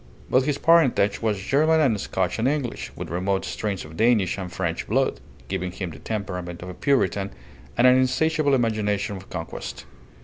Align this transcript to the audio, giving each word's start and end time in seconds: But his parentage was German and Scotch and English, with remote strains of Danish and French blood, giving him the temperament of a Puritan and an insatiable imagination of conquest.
But 0.31 0.45
his 0.45 0.57
parentage 0.57 1.21
was 1.21 1.39
German 1.39 1.79
and 1.79 2.01
Scotch 2.01 2.39
and 2.39 2.47
English, 2.47 2.89
with 2.95 3.11
remote 3.11 3.45
strains 3.45 3.85
of 3.85 3.97
Danish 3.97 4.35
and 4.39 4.51
French 4.51 4.87
blood, 4.87 5.19
giving 5.47 5.71
him 5.71 5.91
the 5.91 5.99
temperament 5.99 6.63
of 6.63 6.69
a 6.69 6.73
Puritan 6.73 7.29
and 7.77 7.85
an 7.85 7.97
insatiable 7.97 8.55
imagination 8.55 9.15
of 9.15 9.29
conquest. 9.29 9.85